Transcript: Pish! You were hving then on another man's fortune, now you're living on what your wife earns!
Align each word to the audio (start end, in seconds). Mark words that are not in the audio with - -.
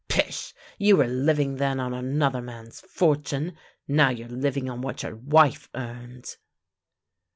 Pish! 0.07 0.55
You 0.79 0.97
were 0.97 1.05
hving 1.05 1.59
then 1.59 1.79
on 1.79 1.93
another 1.93 2.41
man's 2.41 2.79
fortune, 2.81 3.55
now 3.87 4.09
you're 4.09 4.27
living 4.27 4.67
on 4.67 4.81
what 4.81 5.03
your 5.03 5.15
wife 5.15 5.69
earns! 5.75 6.37